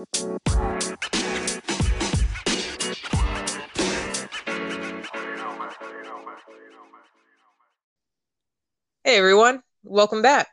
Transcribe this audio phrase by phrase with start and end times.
[0.00, 0.06] Hey
[9.04, 10.48] everyone, welcome back.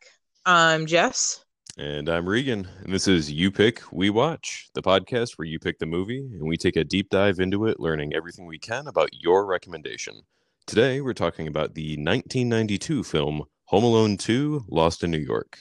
[0.45, 1.45] I'm Jess.
[1.77, 5.79] And I'm Regan, and this is You Pick, We Watch, the podcast where you pick
[5.79, 9.11] the movie and we take a deep dive into it, learning everything we can about
[9.13, 10.23] your recommendation.
[10.65, 15.57] Today, we're talking about the 1992 film Home Alone 2 Lost in New York.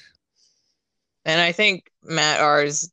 [1.25, 2.91] And I think Matt R's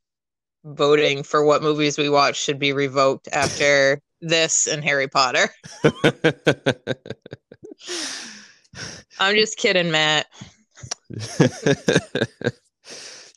[0.64, 5.50] voting for what movies we watch should be revoked after this and Harry Potter.
[9.20, 10.28] I'm just kidding, Matt.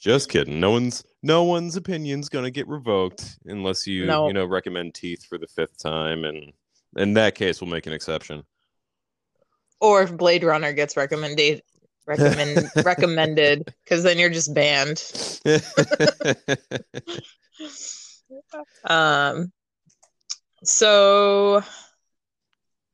[0.01, 0.61] just kidding.
[0.61, 4.29] No one's no one's opinion's gonna get revoked unless you No.
[4.29, 6.53] you know recommend Teeth for the fifth time, and
[6.97, 8.45] in that case, we'll make an exception.
[9.81, 11.62] Or if Blade Runner gets recommended
[12.06, 15.02] recommend recommended because then you're just banned.
[18.84, 19.52] Um
[20.64, 21.62] so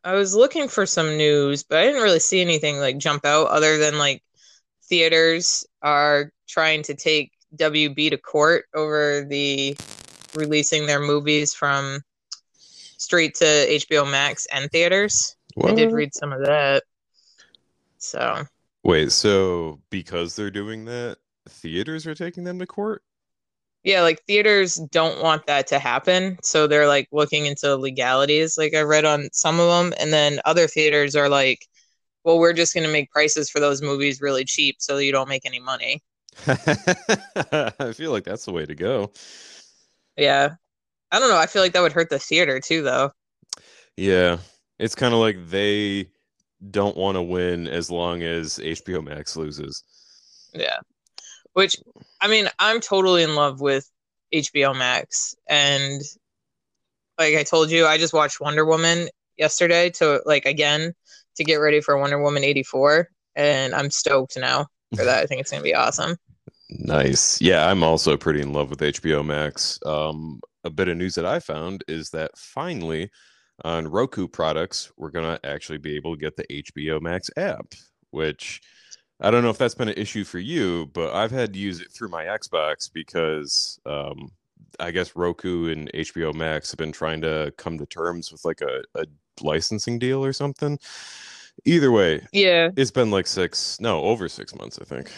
[0.04, 3.48] I was looking for some news, but I didn't really see anything like jump out
[3.48, 4.22] other than like
[4.84, 9.76] theaters are trying to take WB to court over the
[10.34, 12.00] releasing their movies from
[12.58, 15.36] straight to HBO Max and theaters.
[15.62, 16.82] I did read some of that.
[17.98, 18.44] So
[18.84, 23.02] Wait, so because they're doing that, theaters are taking them to court?
[23.84, 26.38] yeah, like theaters don't want that to happen.
[26.42, 29.92] So they're like looking into legalities, like I read on some of them.
[29.98, 31.66] And then other theaters are like,
[32.24, 35.28] well, we're just going to make prices for those movies really cheap so you don't
[35.28, 36.00] make any money.
[36.46, 39.12] I feel like that's the way to go.
[40.16, 40.50] Yeah.
[41.10, 41.38] I don't know.
[41.38, 43.10] I feel like that would hurt the theater too, though.
[43.96, 44.38] Yeah,
[44.78, 46.08] it's kind of like they
[46.70, 49.82] don't want to win as long as HBO Max loses.
[50.52, 50.78] Yeah.
[51.54, 51.76] Which,
[52.20, 53.90] I mean, I'm totally in love with
[54.32, 55.34] HBO Max.
[55.48, 56.00] And
[57.18, 60.94] like I told you, I just watched Wonder Woman yesterday to like again
[61.36, 63.08] to get ready for Wonder Woman 84.
[63.34, 65.22] And I'm stoked now for that.
[65.22, 66.16] I think it's going to be awesome.
[66.78, 67.38] Nice.
[67.38, 69.78] Yeah, I'm also pretty in love with HBO Max.
[69.84, 73.10] Um, a bit of news that I found is that finally
[73.64, 77.74] on Roku products, we're going to actually be able to get the HBO Max app,
[78.10, 78.60] which
[79.20, 81.80] I don't know if that's been an issue for you, but I've had to use
[81.80, 84.32] it through my Xbox because um,
[84.80, 88.60] I guess Roku and HBO Max have been trying to come to terms with like
[88.60, 89.04] a, a
[89.40, 90.78] licensing deal or something.
[91.64, 95.12] Either way, Yeah, it's been like six, no, over six months, I think.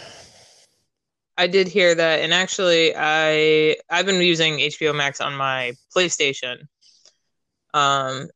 [1.37, 2.21] I did hear that.
[2.21, 6.66] And actually, I I've been using HBO Max on my PlayStation.
[7.74, 8.28] Um,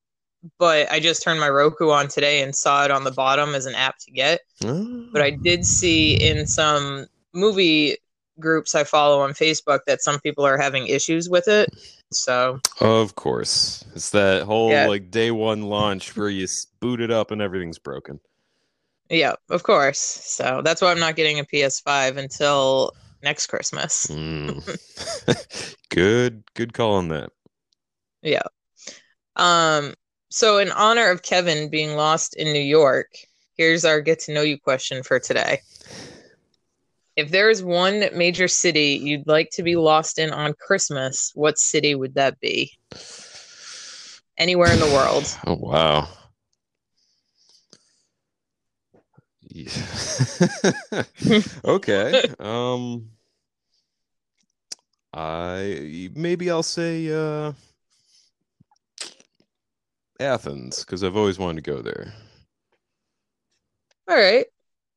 [0.58, 3.64] but I just turned my Roku on today and saw it on the bottom as
[3.66, 4.40] an app to get.
[4.60, 7.96] But I did see in some movie
[8.38, 11.70] groups I follow on Facebook that some people are having issues with it.
[12.12, 13.84] So Of course.
[13.94, 14.86] It's that whole Yeah.
[14.86, 16.46] like day one launch where you
[16.80, 18.20] boot it up and everything's broken.
[19.10, 19.98] yeah, of course.
[19.98, 24.06] So that's why I'm not getting a PS5 until next Christmas.
[24.06, 24.62] Mm.
[25.90, 27.30] good good call on that.
[28.22, 28.42] Yeah.
[29.38, 29.94] Um,
[30.30, 33.08] so in honor of Kevin being lost in New York,
[33.56, 35.60] here's our get to know you question for today.
[37.16, 41.58] If there is one major city you'd like to be lost in on Christmas, what
[41.58, 42.72] city would that be?
[44.36, 45.24] Anywhere in the world.
[45.46, 46.08] Oh wow.
[49.48, 51.02] Yeah.
[51.64, 52.22] okay.
[52.38, 53.10] Um
[55.12, 57.52] I maybe I'll say uh
[60.20, 62.12] Athens because I've always wanted to go there.
[64.08, 64.46] All right.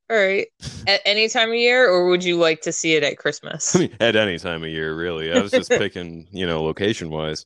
[0.10, 0.48] All right.
[0.88, 3.76] At any time of year, or would you like to see it at Christmas?
[3.78, 5.32] I mean, at any time of year, really.
[5.32, 7.46] I was just picking, you know, location wise.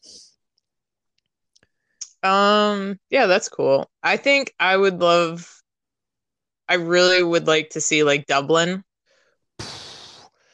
[2.24, 3.90] Um, yeah, that's cool.
[4.02, 5.52] I think I would love
[6.68, 8.84] I really would like to see like Dublin.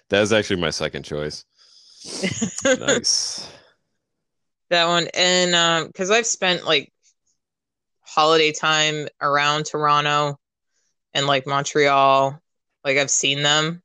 [0.10, 1.46] That is actually my second choice.
[2.66, 3.48] Nice.
[4.70, 6.92] that one and um because i've spent like
[8.14, 10.38] holiday time around toronto
[11.14, 12.40] and like montreal
[12.84, 13.82] like i've seen them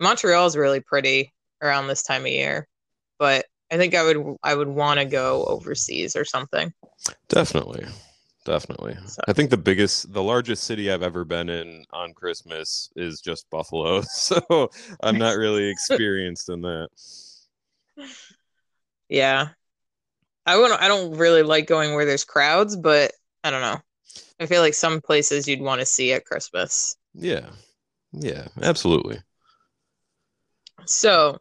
[0.00, 1.32] montreal is really pretty
[1.62, 2.66] around this time of year
[3.18, 6.72] but i think i would i would want to go overseas or something
[7.28, 7.86] Definitely.
[8.44, 8.96] Definitely.
[9.06, 13.20] So- I think the biggest, the largest city I've ever been in on Christmas is
[13.20, 14.02] just Buffalo.
[14.08, 14.70] So
[15.02, 16.88] I'm not really experienced in that.
[19.08, 19.48] yeah
[20.44, 23.12] i wouldn't i don't really like going where there's crowds but
[23.44, 23.78] i don't know
[24.40, 27.50] i feel like some places you'd want to see at christmas Yeah.
[28.12, 29.18] Yeah, absolutely.
[30.86, 31.38] So,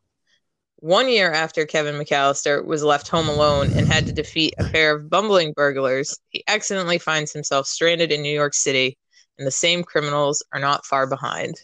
[0.79, 4.95] One year after Kevin McAllister was left home alone and had to defeat a pair
[4.95, 8.97] of bumbling burglars, he accidentally finds himself stranded in New York City,
[9.38, 11.55] and the same criminals are not far behind.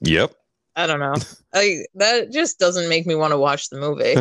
[0.00, 0.32] Yep.
[0.76, 1.14] I don't know.
[1.54, 4.14] I, that just doesn't make me want to watch the movie.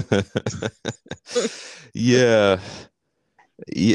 [1.93, 2.59] yeah.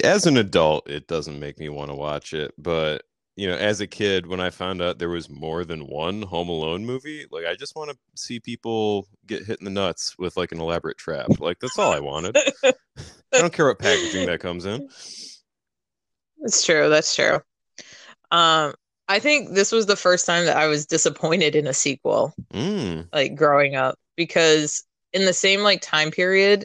[0.05, 3.03] As an adult, it doesn't make me want to watch it, but
[3.37, 6.49] you know, as a kid, when I found out there was more than one Home
[6.49, 10.37] Alone movie, like I just want to see people get hit in the nuts with
[10.37, 11.39] like an elaborate trap.
[11.39, 12.37] Like that's all I wanted.
[12.65, 12.73] I
[13.33, 14.89] don't care what packaging that comes in.
[16.41, 16.89] That's true.
[16.89, 17.41] That's true.
[18.31, 18.75] Um,
[19.09, 23.09] I think this was the first time that I was disappointed in a sequel, Mm.
[23.13, 26.65] like growing up, because in the same like time period,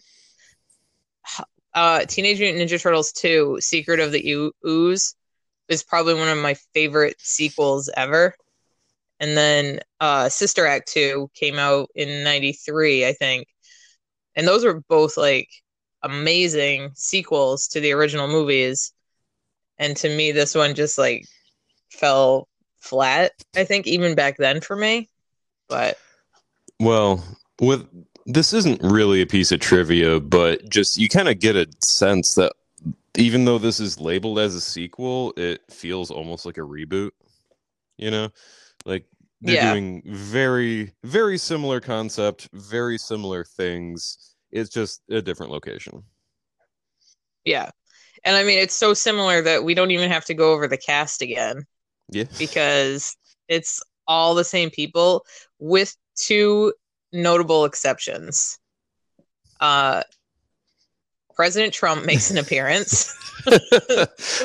[1.75, 5.15] uh, Teenage Mutant Ninja Turtles 2: Secret of the Oo- Ooze
[5.67, 8.35] is probably one of my favorite sequels ever.
[9.19, 13.47] And then uh, Sister Act 2 came out in 93, I think.
[14.35, 15.49] And those were both like
[16.03, 18.93] amazing sequels to the original movies.
[19.77, 21.25] And to me, this one just like
[21.89, 22.47] fell
[22.79, 25.09] flat, I think, even back then for me.
[25.67, 25.97] But
[26.79, 27.23] Well,
[27.59, 27.87] with
[28.25, 32.35] this isn't really a piece of trivia, but just you kind of get a sense
[32.35, 32.53] that
[33.17, 37.11] even though this is labeled as a sequel, it feels almost like a reboot.
[37.97, 38.29] You know,
[38.85, 39.05] like
[39.41, 39.71] they're Yeah.
[39.73, 44.35] doing very, very similar concept, very similar things.
[44.51, 46.03] It's just a different location.
[47.45, 47.69] yeah.
[48.23, 50.77] And I mean, it's so similar that we don't even have to go over the
[50.79, 51.65] cast again.
[52.09, 52.25] Yeah.
[52.39, 53.15] because
[53.47, 55.25] it's all the same people
[55.59, 56.73] with two
[57.15, 58.59] notable exceptions.
[59.59, 60.03] Uh,
[61.35, 63.13] President Trump makes an appearance,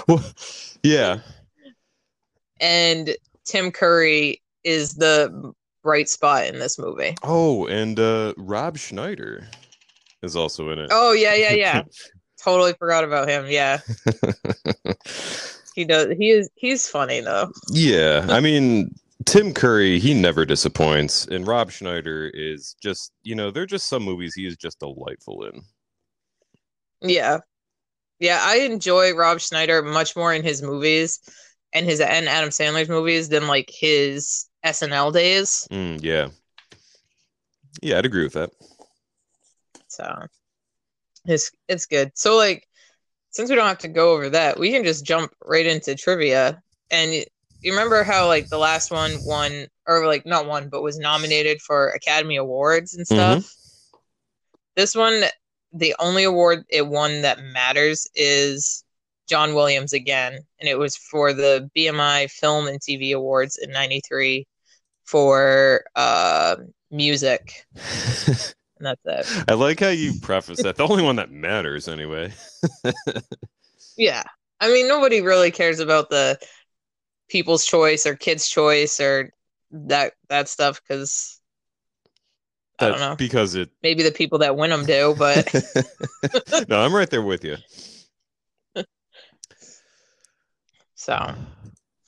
[0.09, 0.25] well,
[0.83, 1.21] yeah.
[2.61, 3.15] and
[3.45, 5.53] Tim Curry is the
[5.83, 7.15] bright spot in this movie.
[7.23, 9.47] Oh, and uh Rob Schneider
[10.23, 10.91] is also in it.
[10.93, 11.83] Oh yeah, yeah, yeah.
[12.43, 13.47] totally forgot about him.
[13.49, 13.79] Yeah,
[15.75, 16.17] he does.
[16.19, 16.51] He is.
[16.57, 17.51] He's funny though.
[17.71, 18.95] Yeah, I mean
[19.27, 24.03] Tim Curry, he never disappoints, and Rob Schneider is just you know they're just some
[24.03, 25.63] movies he is just delightful in.
[27.03, 27.39] Yeah.
[28.19, 31.21] Yeah, I enjoy Rob Schneider much more in his movies
[31.73, 35.67] and his and Adam Sandler's movies than like his SNL days.
[35.71, 36.29] Mm, yeah,
[37.83, 38.51] yeah, I'd agree with that.
[39.89, 40.27] So
[41.25, 42.13] it's it's good.
[42.15, 42.67] So like
[43.31, 46.63] since we don't have to go over that, we can just jump right into trivia.
[46.91, 47.25] And
[47.63, 51.61] you remember how like the last one won or like not won but was nominated
[51.61, 53.55] for Academy Awards and stuff?
[54.77, 55.23] This one
[55.73, 58.85] the only award it won that matters is
[59.29, 64.47] John Williams again, and it was for the BMI Film and TV Awards in '93
[65.05, 66.57] for uh,
[66.91, 69.45] music, and that's it.
[69.49, 70.77] I like how you preface that.
[70.77, 72.33] The only one that matters, anyway.
[74.01, 74.23] Yeah,
[74.61, 76.39] I mean nobody really cares about the
[77.31, 79.33] People's Choice or Kids' Choice or
[79.71, 81.41] that that stuff because
[82.79, 83.15] I don't know.
[83.17, 83.71] because it.
[83.83, 85.53] Maybe the people that win them do, but
[86.69, 87.57] no, I'm right there with you.
[90.95, 91.35] so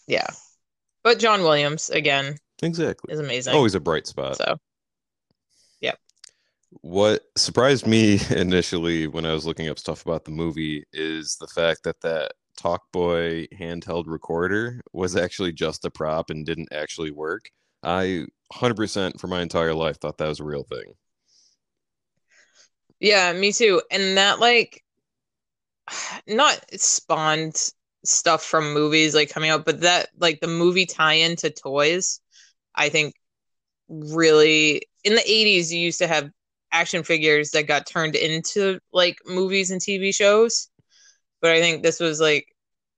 [0.06, 0.26] yeah.
[1.04, 3.12] But John Williams again Exactly.
[3.12, 3.54] is amazing.
[3.54, 4.36] Always a bright spot.
[4.36, 4.56] so
[5.80, 5.94] yeah,
[6.80, 11.48] What surprised me initially when I was looking up stuff about the movie is the
[11.48, 12.32] fact that that
[12.62, 17.50] Talkboy handheld recorder was actually just a prop and didn't actually work.
[17.82, 20.94] I 100% for my entire life thought that was a real thing.
[23.00, 23.82] Yeah, me too.
[23.90, 24.84] And that like
[26.26, 27.56] not spawned
[28.04, 32.20] stuff from movies like coming out, but that like the movie tie-in to toys,
[32.74, 33.14] I think
[33.88, 36.30] really in the 80s you used to have
[36.72, 40.68] action figures that got turned into like movies and TV shows.
[41.40, 42.46] But I think this was like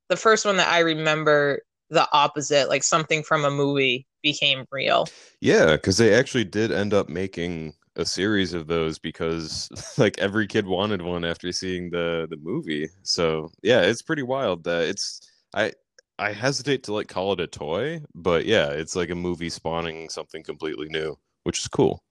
[0.08, 5.06] the first one that I remember the opposite, like something from a movie became real.
[5.40, 9.68] Yeah, because they actually did end up making a series of those because
[9.99, 12.88] like every kid wanted one after seeing the the movie.
[13.02, 15.20] So yeah, it's pretty wild that it's
[15.54, 15.73] I
[16.18, 20.08] I hesitate to like call it a toy, but yeah, it's like a movie spawning
[20.08, 22.02] something completely new, which is cool.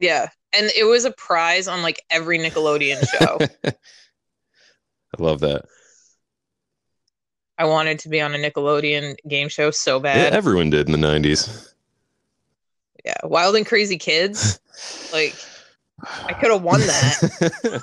[0.00, 0.28] Yeah.
[0.52, 3.38] And it was a prize on like every Nickelodeon show.
[3.70, 5.64] I love that.
[7.58, 10.32] I wanted to be on a Nickelodeon game show so Yeah, bad.
[10.32, 11.74] everyone did in the 90s.
[13.04, 14.60] Yeah, Wild and Crazy Kids.
[15.10, 15.32] Like
[16.28, 17.82] I could have won that.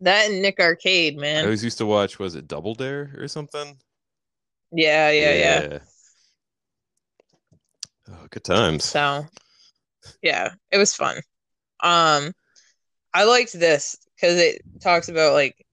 [0.00, 1.40] that and Nick Arcade, man.
[1.40, 3.78] I always used to watch was it Double Dare or something?
[4.70, 5.78] Yeah, yeah, yeah.
[8.10, 8.84] Oh, good times.
[8.84, 9.24] So
[10.20, 11.16] Yeah, it was fun.
[11.80, 12.34] Um,
[13.14, 15.63] I liked this because it talks about like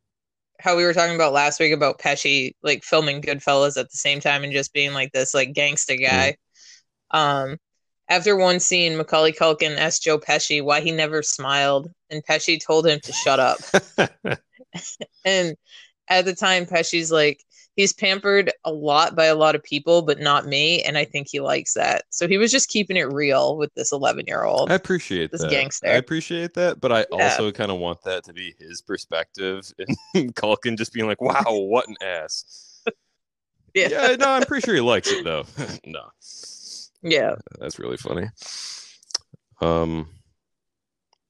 [0.61, 4.19] how we were talking about last week about Pesci like filming Goodfellas at the same
[4.19, 6.35] time and just being like this like gangsta guy.
[7.13, 7.17] Mm.
[7.17, 7.57] Um,
[8.09, 12.85] after one scene, Macaulay Culkin asked Joe Pesci why he never smiled, and Pesci told
[12.85, 13.59] him to shut up.
[15.25, 15.55] and
[16.07, 17.41] at the time, Pesci's like,
[17.75, 20.81] he's pampered a lot by a lot of people, but not me.
[20.83, 22.03] And I think he likes that.
[22.09, 24.71] So he was just keeping it real with this 11 year old.
[24.71, 25.49] I appreciate this that.
[25.49, 25.87] gangster.
[25.87, 26.81] I appreciate that.
[26.81, 27.29] But I yeah.
[27.29, 29.71] also kind of want that to be his perspective.
[30.13, 32.83] And Culkin just being like, wow, what an ass.
[33.73, 33.87] yeah.
[33.89, 34.15] yeah.
[34.17, 35.45] No, I'm pretty sure he likes it though.
[35.85, 36.09] no.
[37.01, 37.35] Yeah.
[37.59, 38.27] That's really funny.
[39.61, 40.09] Um,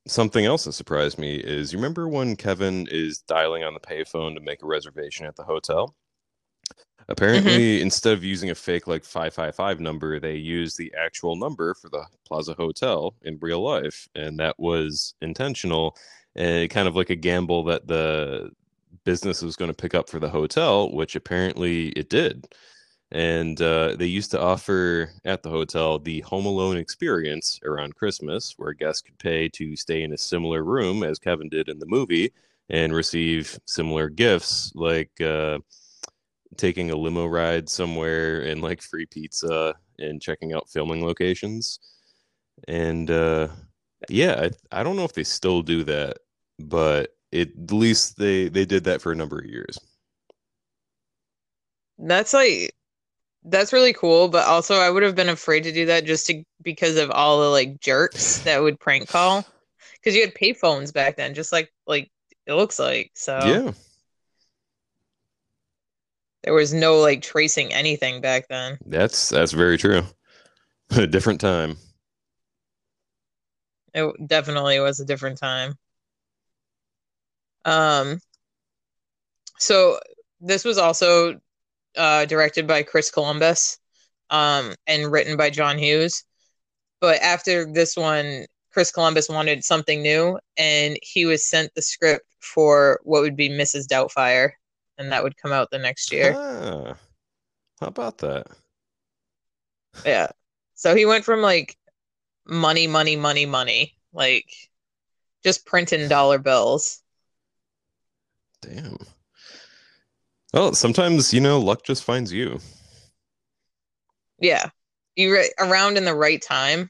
[0.07, 4.35] something else that surprised me is you remember when Kevin is dialing on the payphone
[4.35, 5.95] to make a reservation at the hotel?
[7.11, 7.83] Apparently, mm-hmm.
[7.83, 12.03] instead of using a fake like 555 number, they used the actual number for the
[12.25, 14.07] Plaza Hotel in real life.
[14.15, 15.95] And that was intentional
[16.35, 18.51] and kind of like a gamble that the
[19.03, 22.47] business was going to pick up for the hotel, which apparently it did
[23.11, 28.53] and uh, they used to offer at the hotel the Home Alone experience around Christmas,
[28.57, 31.85] where guests could pay to stay in a similar room as Kevin did in the
[31.85, 32.31] movie
[32.69, 35.59] and receive similar gifts, like uh,
[36.57, 41.79] taking a limo ride somewhere and like free pizza and checking out filming locations.
[42.67, 43.47] And uh,
[44.09, 46.17] yeah, I, I don't know if they still do that,
[46.59, 49.79] but it, at least they they did that for a number of years.
[51.97, 52.73] That's like
[53.43, 56.43] that's really cool, but also I would have been afraid to do that just to,
[56.61, 59.45] because of all the like jerks that would prank call.
[59.93, 62.11] Because you had payphones back then, just like like
[62.47, 63.11] it looks like.
[63.13, 63.71] So yeah,
[66.43, 68.77] there was no like tracing anything back then.
[68.85, 70.03] That's that's very true.
[70.91, 71.77] a different time.
[73.93, 75.75] It definitely was a different time.
[77.65, 78.19] Um.
[79.59, 79.99] So
[80.39, 81.39] this was also
[81.95, 83.77] uh, directed by Chris Columbus
[84.31, 86.23] um, and written by John Hughes.
[86.99, 92.25] But after this one, Chris Columbus wanted something new, and he was sent the script
[92.39, 93.85] for what would be Mrs.
[93.85, 94.51] Doubtfire,
[95.01, 96.35] and that would come out the next year.
[96.37, 96.95] Ah,
[97.79, 98.47] how about that?
[100.05, 100.29] Yeah.
[100.75, 101.77] So he went from like
[102.45, 104.51] money, money, money, money, like
[105.43, 107.01] just printing dollar bills.
[108.61, 108.97] Damn.
[110.53, 112.59] Well, sometimes you know luck just finds you.
[114.39, 114.69] Yeah,
[115.15, 116.89] you are around in the right time,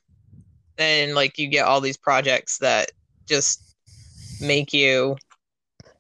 [0.77, 2.91] and like you get all these projects that
[3.27, 3.75] just
[4.39, 5.18] make you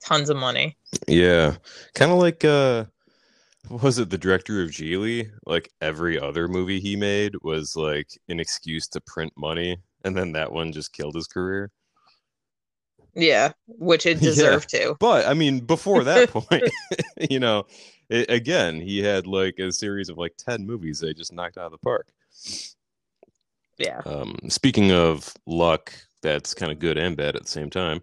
[0.03, 0.77] tons of money.
[1.07, 1.55] Yeah,
[1.95, 2.85] kind of like uh,
[3.69, 5.29] was it the director of Gigli?
[5.45, 10.33] Like every other movie he made was like an excuse to print money, and then
[10.33, 11.71] that one just killed his career.
[13.13, 14.85] Yeah, which it deserved yeah.
[14.85, 14.97] to.
[14.99, 16.69] But I mean, before that point,
[17.29, 17.65] you know,
[18.09, 21.65] it, again, he had like a series of like 10 movies they just knocked out
[21.65, 22.07] of the park.
[23.77, 24.01] Yeah.
[24.05, 28.01] Um, speaking of luck, that's kind of good and bad at the same time.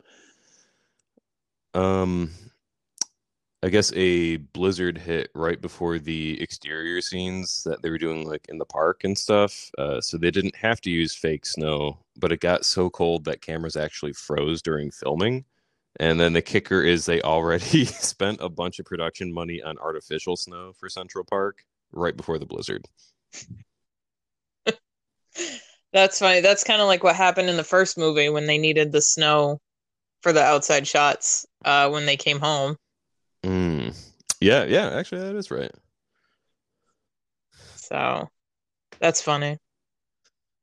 [1.74, 2.30] Um,
[3.62, 8.46] I guess a blizzard hit right before the exterior scenes that they were doing like
[8.48, 9.70] in the park and stuff.
[9.76, 13.40] Uh, so they didn't have to use fake snow, but it got so cold that
[13.40, 15.44] cameras actually froze during filming.
[15.98, 20.36] And then the kicker is they already spent a bunch of production money on artificial
[20.36, 22.86] snow for Central Park right before the blizzard.
[25.92, 26.40] That's funny.
[26.40, 29.58] That's kind of like what happened in the first movie when they needed the snow
[30.22, 32.76] for the outside shots uh, when they came home.
[33.44, 33.96] Mm.
[34.40, 35.72] Yeah, yeah, actually that is right.
[37.76, 38.28] So
[39.00, 39.58] that's funny.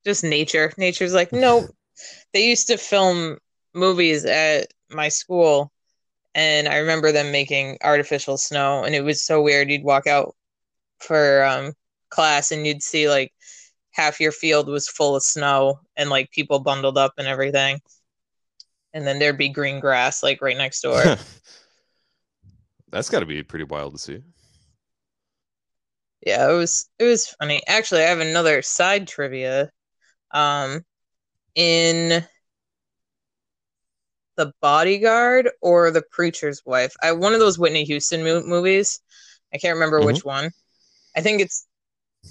[0.05, 0.71] Just nature.
[0.77, 1.65] Nature's like, nope.
[2.33, 3.37] they used to film
[3.73, 5.71] movies at my school
[6.33, 9.69] and I remember them making artificial snow and it was so weird.
[9.69, 10.35] You'd walk out
[10.99, 11.73] for um,
[12.09, 13.33] class and you'd see like
[13.91, 17.79] half your field was full of snow and like people bundled up and everything.
[18.93, 21.03] And then there'd be green grass like right next door.
[22.91, 24.21] That's got to be pretty wild to see.
[26.25, 27.61] Yeah, it was it was funny.
[27.67, 29.69] Actually, I have another side trivia.
[30.31, 30.83] Um
[31.53, 32.25] in
[34.37, 36.95] The Bodyguard or The Preacher's Wife.
[37.01, 38.99] I one of those Whitney Houston mo- movies.
[39.53, 40.07] I can't remember mm-hmm.
[40.07, 40.51] which one.
[41.15, 41.67] I think it's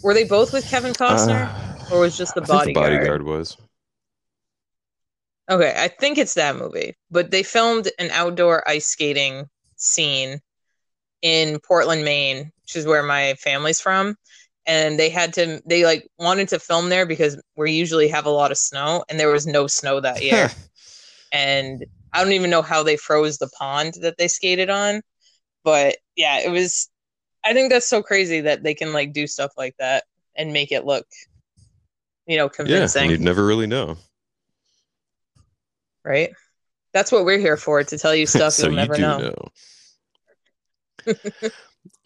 [0.02, 2.92] were they both with Kevin Costner uh, or was just The Bodyguard?
[2.92, 3.56] the Bodyguard was.
[5.48, 6.96] Okay, I think it's that movie.
[7.10, 9.48] But they filmed an outdoor ice skating
[9.84, 10.40] scene
[11.22, 14.16] in Portland, Maine, which is where my family's from.
[14.66, 18.30] and they had to they like wanted to film there because we usually have a
[18.30, 20.50] lot of snow and there was no snow that year.
[21.32, 25.02] And i don't even know how they froze the pond that they skated on
[25.64, 26.88] but yeah it was
[27.44, 30.04] i think that's so crazy that they can like do stuff like that
[30.36, 31.06] and make it look
[32.26, 33.04] you know convincing.
[33.04, 33.96] yeah, you'd never really know.
[36.04, 36.30] Right?
[36.92, 39.48] That's what we're here for to tell you stuff so you'll never you know, know.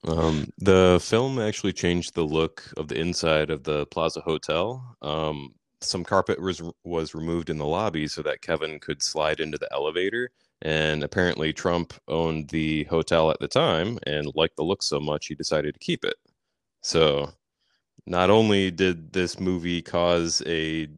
[0.07, 4.97] Um, the film actually changed the look of the inside of the Plaza Hotel.
[5.03, 9.59] Um, some carpet was was removed in the lobby so that Kevin could slide into
[9.59, 10.31] the elevator.
[10.63, 15.27] And apparently, Trump owned the hotel at the time and liked the look so much
[15.27, 16.17] he decided to keep it.
[16.83, 17.33] So,
[18.07, 20.89] not only did this movie cause a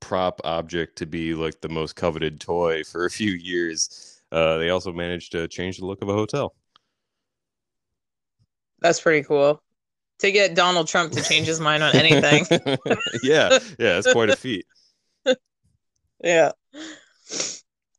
[0.00, 4.70] prop object to be like the most coveted toy for a few years, uh, they
[4.70, 6.54] also managed to change the look of a hotel.
[8.80, 9.62] That's pretty cool
[10.18, 12.44] to get donald trump to change his mind on anything
[13.22, 14.66] yeah, yeah, it's quite a feat.
[16.22, 16.52] yeah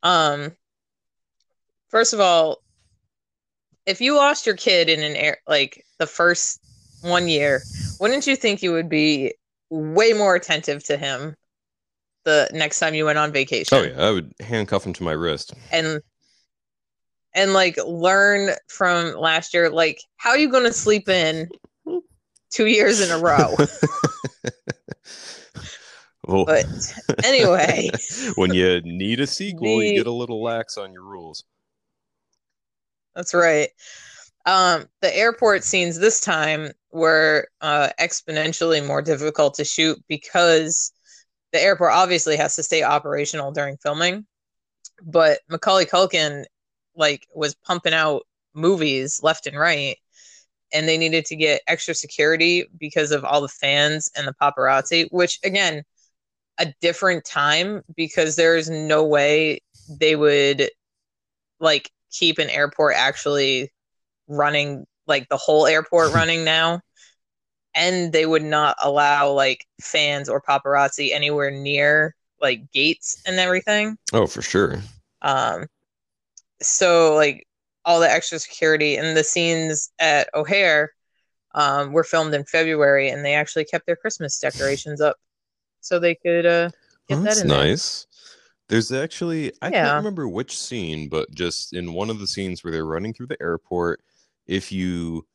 [0.03, 0.51] um
[1.89, 2.57] first of all
[3.85, 6.59] if you lost your kid in an air like the first
[7.01, 7.61] one year
[7.99, 9.33] wouldn't you think you would be
[9.69, 11.35] way more attentive to him
[12.25, 15.13] the next time you went on vacation Oh yeah, I would handcuff him to my
[15.13, 15.53] wrist.
[15.71, 16.01] and
[17.33, 21.49] and like learn from last year like how are you going to sleep in
[22.49, 23.55] two years in a row
[26.25, 26.65] Well, but
[27.23, 27.89] anyway
[28.35, 31.43] when you need a sequel, you get a little lax on your rules.
[33.15, 33.69] That's right.
[34.45, 40.91] Um, the airport scenes this time were uh, exponentially more difficult to shoot because
[41.51, 44.25] the airport obviously has to stay operational during filming.
[45.03, 46.45] But Macaulay Culkin
[46.99, 49.97] like was pumping out movies left and right,
[50.71, 55.07] and they needed to get extra security because of all the fans and the paparazzi.
[55.11, 55.83] Which again,
[56.59, 60.69] a different time because there's no way they would
[61.59, 63.71] like keep an airport actually
[64.27, 66.81] running like the whole airport running now
[67.75, 73.97] and they would not allow like fans or paparazzi anywhere near like gates and everything
[74.13, 74.81] Oh, for sure.
[75.21, 75.65] um
[76.61, 77.47] so like
[77.85, 80.91] all the extra security and the scenes at o'hare
[81.55, 85.17] um were filmed in february and they actually kept their christmas decorations up
[85.81, 86.69] so they could uh
[87.09, 87.69] get Oh, that that's in there.
[87.69, 88.07] nice.
[88.69, 89.71] There's actually I Yeah.
[89.71, 93.27] can't remember which scene, but just in one of the scenes where they're running through
[93.27, 94.01] the airport,
[94.47, 95.25] if you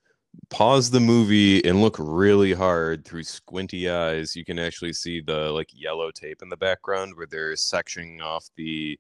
[0.51, 5.51] pause the movie and look really hard through squinty eyes, you can actually see the
[5.53, 8.99] like yellow tape in the background where they're sectioning off the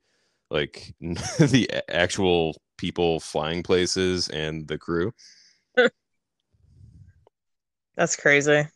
[0.54, 5.12] like the actual people flying places and the crew.
[7.96, 8.66] That's crazy.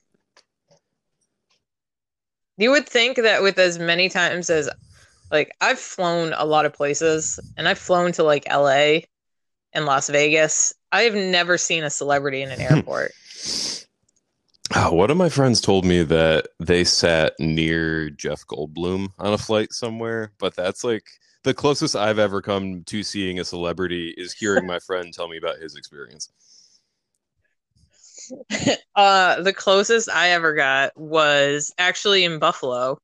[2.58, 4.68] You would think that with as many times as
[5.30, 9.00] like I've flown a lot of places and I've flown to like LA
[9.72, 10.74] and Las Vegas.
[10.90, 13.12] I've never seen a celebrity in an airport.
[14.74, 19.38] Oh, one of my friends told me that they sat near Jeff Goldblum on a
[19.38, 21.04] flight somewhere, but that's like
[21.48, 25.38] the closest I've ever come to seeing a celebrity is hearing my friend tell me
[25.38, 26.30] about his experience.
[28.96, 32.98] uh the closest I ever got was actually in Buffalo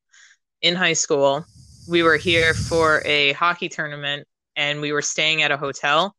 [0.61, 1.43] in high school.
[1.89, 6.15] We were here for a hockey tournament and we were staying at a hotel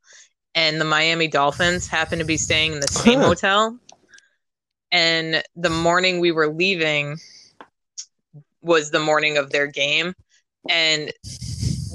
[0.57, 3.79] and the Miami Dolphins happened to be staying in the same hotel.
[4.91, 7.19] And the morning we were leaving
[8.63, 10.13] was the morning of their game
[10.69, 11.13] and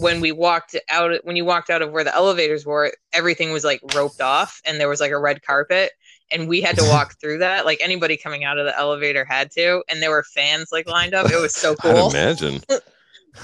[0.02, 3.64] when we walked out when you walked out of where the elevators were everything was
[3.64, 5.92] like roped off and there was like a red carpet
[6.32, 7.66] and we had to walk through that.
[7.66, 11.14] Like anybody coming out of the elevator had to and there were fans like lined
[11.14, 11.30] up.
[11.32, 12.10] It was so cool.
[12.10, 12.62] imagine.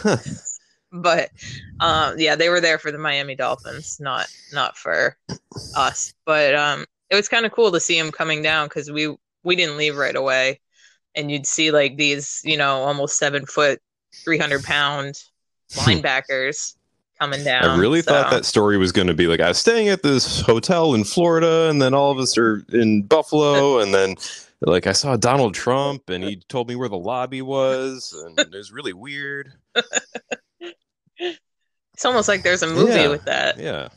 [0.92, 1.30] but
[1.80, 5.16] um yeah they were there for the miami dolphins not not for
[5.76, 6.14] us.
[6.26, 9.56] But um it was kind of cool to see him coming down because we we
[9.56, 10.60] didn't leave right away.
[11.14, 13.80] And you'd see like these you know almost seven foot
[14.24, 15.16] 300 pound
[15.72, 16.76] linebackers
[17.20, 19.90] coming down I really thought that story was going to be like I was staying
[19.90, 24.16] at this hotel in Florida, and then all of us are in Buffalo, and then
[24.62, 28.52] like I saw Donald Trump, and he told me where the lobby was, and it
[28.52, 29.52] was really weird.
[31.20, 33.08] it's almost like there's a movie Yeah.
[33.10, 33.90] with that Yeah.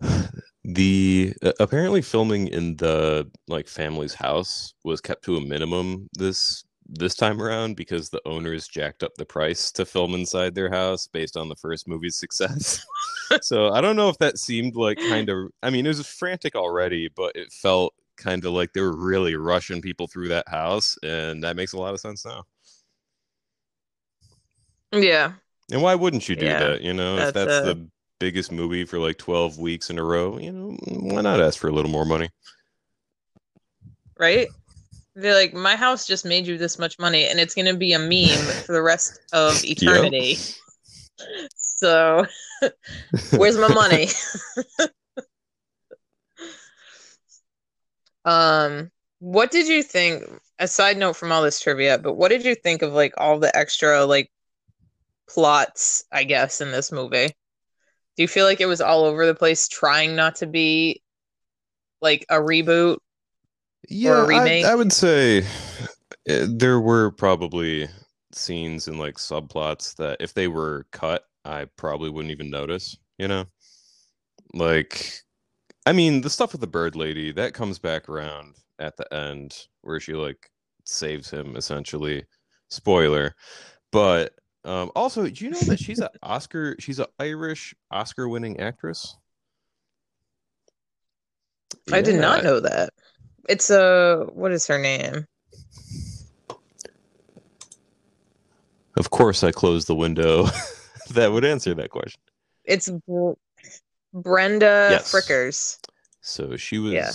[0.64, 6.64] the uh, apparently filming in the like family's house was kept to a minimum this
[6.92, 11.06] this time around because the owners jacked up the price to film inside their house
[11.06, 12.84] based on the first movie's success.
[13.42, 15.50] so I don't know if that seemed like kind of.
[15.62, 19.34] I mean, it was frantic already, but it felt kind of like they were really
[19.36, 22.44] rushing people through that house, and that makes a lot of sense now.
[24.92, 25.32] Yeah.
[25.70, 26.82] And why wouldn't you do Yeah, that?
[26.82, 27.88] You know, if that's, that's uh, the
[28.20, 31.68] biggest movie for like 12 weeks in a row, you know, why not ask for
[31.68, 32.28] a little more money?
[34.18, 34.48] Right?
[35.14, 37.98] They're like, my house just made you this much money, and it's gonna be a
[37.98, 40.38] meme for the rest of eternity.
[41.56, 42.26] So,
[43.36, 44.08] where's my money?
[48.24, 50.24] um, what did you think?
[50.58, 53.40] A side note from all this trivia, but what did you think of like all
[53.40, 54.30] the extra like
[55.28, 56.04] plots?
[56.12, 57.26] I guess in this movie,
[58.16, 61.02] do you feel like it was all over the place, trying not to be
[62.00, 62.98] like a reboot?
[63.88, 64.62] Yeah, I?
[64.66, 65.44] I would say
[66.28, 67.88] uh, there were probably
[68.32, 73.28] scenes and like subplots that if they were cut, I probably wouldn't even notice, you
[73.28, 73.44] know?
[74.54, 75.22] Like,
[75.86, 79.66] I mean, the stuff with the bird lady, that comes back around at the end
[79.82, 80.50] where she like
[80.84, 82.24] saves him essentially.
[82.70, 83.34] Spoiler.
[83.90, 88.60] But um also, do you know that she's an Oscar, she's an Irish Oscar winning
[88.60, 89.16] actress?
[91.92, 92.90] I did not know that.
[93.48, 95.26] It's a what is her name?
[98.96, 100.46] Of course, I closed the window.
[101.10, 102.20] that would answer that question.
[102.64, 103.32] It's Br-
[104.12, 105.10] Brenda Yes.
[105.10, 105.78] Frickers.
[106.20, 107.10] So she was, Yeah.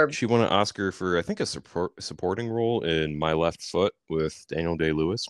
[0.00, 3.62] Or she won an Oscar for I think a support, supporting role in My Left
[3.62, 5.26] Foot with Daniel Day Lewis.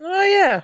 [0.00, 0.62] oh yeah,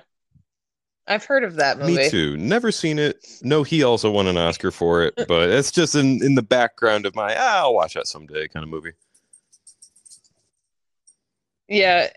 [1.07, 1.95] I've heard of that movie.
[1.95, 2.35] Me too.
[2.37, 3.25] Never seen it.
[3.41, 7.05] No, he also won an Oscar for it, but it's just in in the background
[7.05, 8.91] of my ah, I'll watch that someday kind of movie.
[11.69, 12.07] Yeah,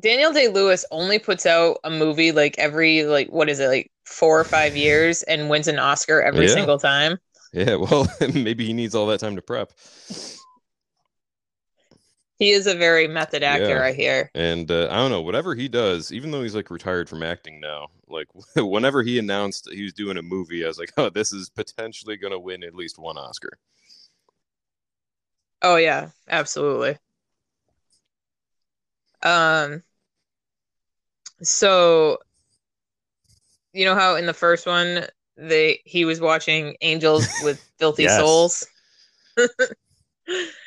[0.00, 3.90] Daniel Day Lewis only puts out a movie like every like what is it like
[4.04, 6.54] four or five years and wins an Oscar every Yeah.
[6.54, 7.18] single time.
[7.52, 9.72] Yeah, well, maybe he needs all that time to prep.
[12.42, 13.84] He is a very method actor, Yeah.
[13.84, 14.28] I hear.
[14.34, 17.60] And uh, I don't know, whatever he does, even though he's like retired from acting
[17.60, 18.26] now, like
[18.56, 22.16] whenever he announced he was doing a movie, I was like, oh, this is potentially
[22.16, 23.58] going to win at least one Oscar.
[25.60, 26.98] Oh yeah, absolutely.
[29.22, 29.82] Um
[31.42, 32.18] so
[33.72, 38.16] you know how in the first one they he was watching Angels with Filthy Yes.
[38.16, 38.66] Souls?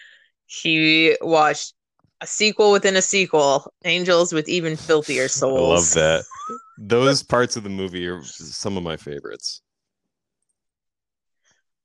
[0.61, 1.73] he watched
[2.21, 5.59] a sequel within a sequel, Angels with even filthier Souls.
[5.59, 6.25] I love that.
[6.77, 9.61] Those parts of the movie are some of my favorites.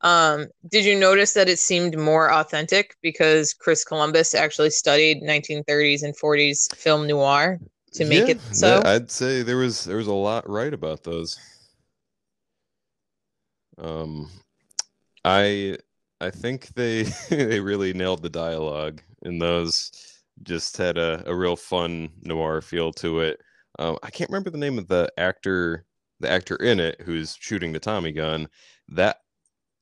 [0.03, 6.03] Um, did you notice that it seemed more authentic because Chris Columbus actually studied 1930s
[6.03, 7.59] and 40s film noir
[7.93, 8.81] to make Yeah, it so?
[8.85, 11.39] I'd say there was there was a lot right about those.
[13.79, 14.31] Um,
[15.25, 15.79] I
[16.21, 19.91] I think they they really nailed the dialogue in those.
[20.43, 23.41] Just had a, a real fun noir feel to it.
[23.79, 25.85] Um, I can't remember the name of the actor
[26.21, 28.49] the actor in it who's shooting the Tommy gun.
[28.89, 29.19] That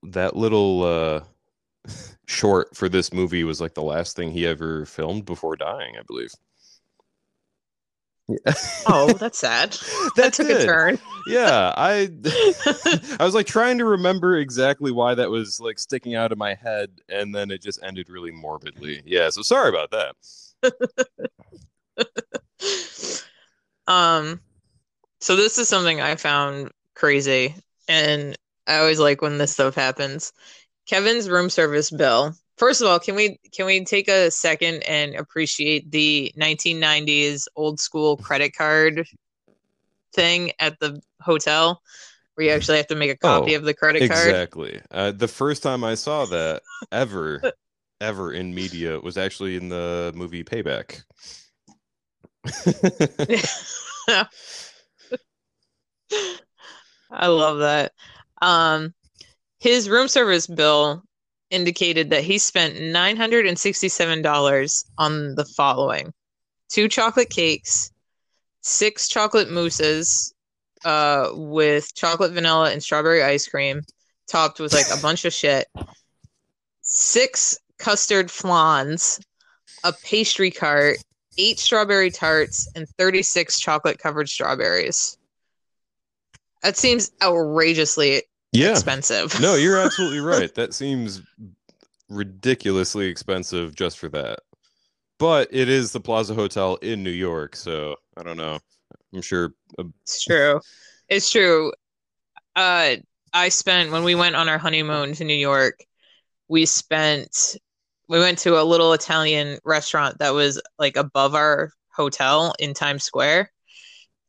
[0.05, 1.24] that little uh,
[2.27, 6.03] short for this movie was like the last thing he ever filmed before dying, I
[6.07, 6.31] believe.
[8.87, 9.77] Oh, that's sad.
[10.17, 10.99] That took a turn.
[11.27, 12.11] Yeah, I
[13.21, 16.55] I was like trying to remember exactly why that was like sticking out of my
[16.55, 19.03] head, and then it just ended really morbidly.
[19.05, 20.14] Yeah, so sorry about that.
[23.87, 24.41] um,
[25.21, 27.55] so this is something I found crazy,
[27.88, 28.37] and
[28.67, 30.33] I always like when this stuff happens.
[30.87, 32.35] Kevin's room service bill.
[32.59, 37.79] First of all, can we can we take a second and appreciate the 1990s old
[37.79, 39.07] school credit card
[40.12, 41.81] thing at the hotel,
[42.35, 44.29] where you actually have to make a copy Oh, of the credit card?
[44.29, 44.81] Exactly.
[44.90, 47.42] Uh, the first time I saw that ever,
[48.01, 51.03] ever in media was actually in the movie Payback.
[57.11, 57.92] I love that.
[58.42, 58.94] Um,
[59.61, 61.03] his room service bill
[61.51, 66.13] indicated that he spent $967 on the following
[66.69, 67.91] two chocolate cakes,
[68.61, 70.35] six chocolate mousses
[70.85, 73.83] uh, with chocolate, vanilla, and strawberry ice cream,
[74.29, 75.67] topped with like a bunch of shit,
[76.83, 79.21] six custard flans,
[79.85, 80.99] a pastry cart,
[81.39, 85.17] eight strawberry tarts, and 36 chocolate covered strawberries.
[86.63, 88.71] That seems outrageously yeah.
[88.73, 89.39] expensive.
[89.41, 90.55] No, you're absolutely right.
[90.55, 91.23] That seems
[92.09, 94.41] ridiculously expensive just for that.
[95.19, 98.59] But it is the Plaza Hotel in New York, so I don't know.
[99.13, 99.53] I'm sure.
[99.79, 100.61] uh, It's true.
[101.09, 101.73] It's true.
[102.55, 102.97] Uh,
[103.33, 105.85] I spent when we went on our honeymoon to New York.
[106.49, 107.57] We spent.
[108.09, 113.05] We went to a little Italian restaurant that was like above our hotel in Times
[113.05, 113.53] Square,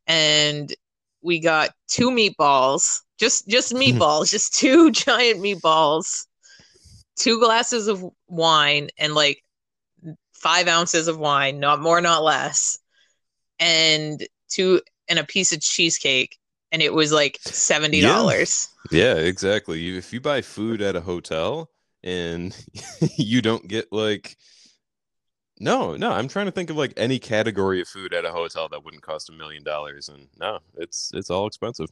[0.06, 0.74] and
[1.22, 3.80] we got two meatballs, just just hmm.
[3.80, 6.26] meatballs, just two giant meatballs,
[7.16, 9.44] two glasses of wine, and like
[10.34, 12.80] five ounces of wine, not more, not less,
[13.60, 16.38] and two and a piece of cheesecake,
[16.72, 18.70] and it was like seventy dollars.
[18.92, 19.16] Yeah.
[19.16, 19.80] yeah, exactly.
[19.80, 21.70] You, if you buy food at a hotel
[22.04, 22.56] and
[23.18, 24.38] you don't get like
[25.60, 28.70] no, no, I'm trying to think of like any category of food at a hotel
[28.70, 31.90] that wouldn't cost a million dollars, and no, it's it's all expensive.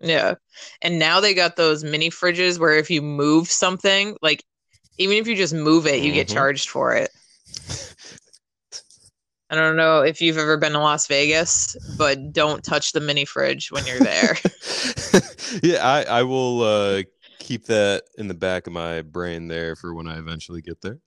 [0.00, 0.34] Yeah,
[0.82, 4.44] and now they got those mini fridges where if you move something, like
[4.98, 6.14] even if you just move it, you mm-hmm.
[6.14, 7.10] get charged for it.
[9.50, 13.24] I don't know if you've ever been to Las Vegas, but don't touch the mini
[13.24, 14.36] fridge when you're there.
[15.62, 17.02] yeah, I, I will uh,
[17.38, 20.98] keep that in the back of my brain there for when I eventually get there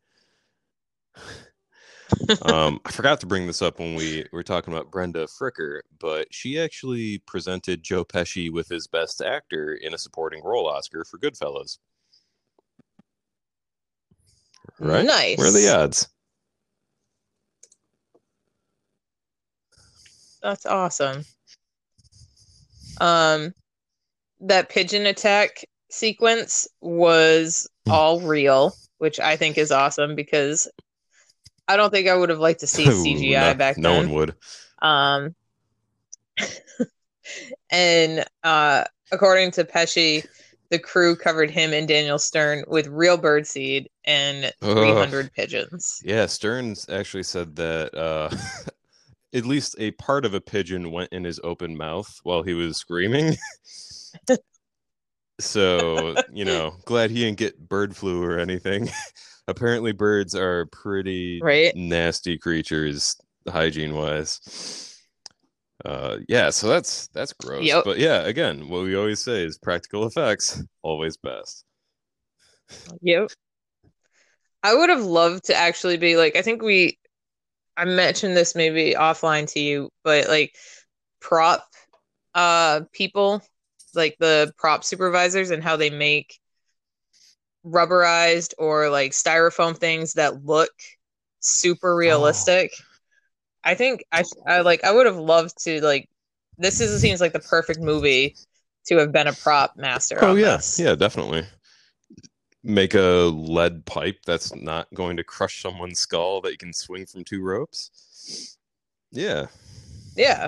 [2.44, 6.28] um, I forgot to bring this up when we were talking about Brenda Fricker, but
[6.32, 11.18] she actually presented Joe Pesci with his Best Actor in a Supporting Role Oscar for
[11.18, 11.80] Goodfellas.
[14.80, 15.06] Right?
[15.06, 15.38] Nice.
[15.38, 16.08] Where are the odds?
[20.42, 21.26] That's awesome.
[23.02, 23.54] Um,
[24.42, 30.68] that pigeon attack sequence was all real, which I think is awesome because
[31.68, 34.06] I don't think I would have liked to see CGI Ooh, back no then.
[34.06, 34.36] No one would.
[34.82, 35.36] Um,
[37.70, 40.26] and uh, according to Pesci,
[40.70, 45.32] the crew covered him and Daniel Stern with real birdseed and 300 Ugh.
[45.34, 46.02] pigeons.
[46.04, 48.30] Yeah, Stern's actually said that uh,
[49.34, 52.78] at least a part of a pigeon went in his open mouth while he was
[52.78, 53.36] screaming.
[55.40, 58.90] so, you know, glad he didn't get bird flu or anything
[59.48, 61.76] apparently birds are pretty right?
[61.76, 63.16] nasty creatures
[63.48, 64.98] hygiene wise.
[65.86, 67.64] Uh, yeah, so that's that's gross.
[67.64, 67.84] Yep.
[67.86, 71.64] But yeah, again, what we always say is practical effects always best.
[73.02, 73.32] Yep.
[74.62, 76.98] I would have loved to actually be like I think we
[77.78, 80.56] I mentioned this maybe offline to you, but like
[81.22, 81.64] prop
[82.36, 83.42] uh people,
[83.96, 86.40] like the prop supervisors and how they make
[87.68, 90.72] rubberized or like styrofoam things that look
[91.40, 91.98] super oh.
[91.98, 92.72] realistic.
[92.80, 92.84] Oh.
[93.64, 96.10] I think I, I like I would have loved to like
[96.58, 98.36] this is seems like the perfect movie
[98.88, 100.18] to have been a prop master.
[100.22, 100.80] Oh yeah, this.
[100.80, 101.46] yeah, definitely.
[102.64, 107.06] Make a lead pipe that's not going to crush someone's skull that you can swing
[107.06, 108.58] from two ropes.
[109.12, 109.48] Yeah.
[110.16, 110.48] Yeah.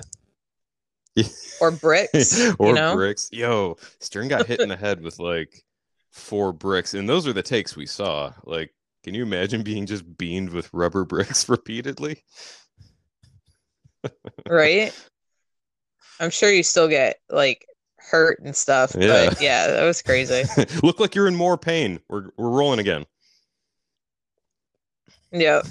[1.60, 2.52] or bricks.
[2.58, 2.94] or you know?
[2.94, 3.28] bricks.
[3.32, 5.64] Yo, Stern got hit in the head with like
[6.10, 8.32] four bricks, and those are the takes we saw.
[8.44, 12.22] Like, can you imagine being just beamed with rubber bricks repeatedly?
[14.48, 14.92] right.
[16.18, 18.94] I'm sure you still get like hurt and stuff.
[18.98, 19.28] Yeah.
[19.28, 20.44] But yeah, that was crazy.
[20.82, 22.00] Look like you're in more pain.
[22.08, 23.06] We're we're rolling again.
[25.32, 25.62] Yeah.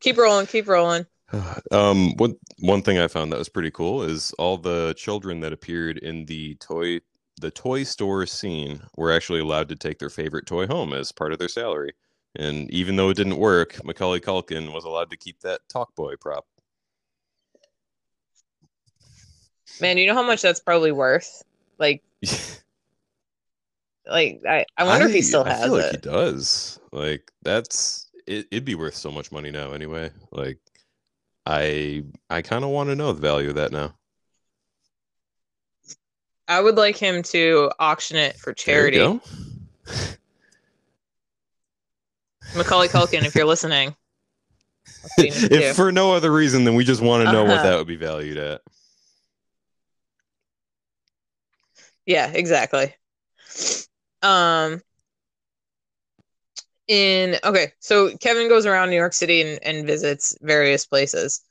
[0.00, 1.06] Keep rolling, keep rolling.
[1.72, 5.52] Um one one thing I found that was pretty cool is all the children that
[5.52, 7.00] appeared in the toy
[7.40, 11.32] the toy store scene were actually allowed to take their favorite toy home as part
[11.32, 11.92] of their salary.
[12.36, 16.14] And even though it didn't work, Macaulay Culkin was allowed to keep that Talk Boy
[16.20, 16.46] prop.
[19.80, 21.42] Man, you know how much that's probably worth?
[21.78, 22.02] Like,
[24.06, 25.62] like I, I wonder I, if he still has it.
[25.62, 26.78] I feel like he does.
[26.92, 30.10] Like that's it, it'd be worth so much money now anyway.
[30.30, 30.58] Like
[31.46, 33.94] I I kind of want to know the value of that now.
[36.46, 38.98] I would like him to auction it for charity.
[42.56, 43.96] Macaulay Culkin, if you're listening.
[45.18, 47.54] if for no other reason than we just want to know uh-huh.
[47.54, 48.60] what that would be valued at.
[52.06, 52.94] Yeah, exactly.
[54.22, 54.82] Um
[56.86, 61.42] in okay, so Kevin goes around New York City and, and visits various places.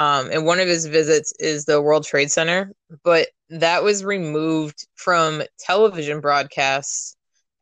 [0.00, 2.72] Um, and one of his visits is the World Trade Center,
[3.04, 7.16] but that was removed from television broadcasts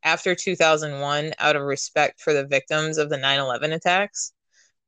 [0.04, 4.32] after 2001 out of respect for the victims of the 9 11 attacks.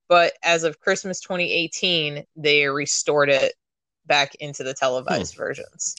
[0.08, 3.54] But as of Christmas 2018, they restored it
[4.06, 5.42] back into the televised hmm.
[5.42, 5.96] versions.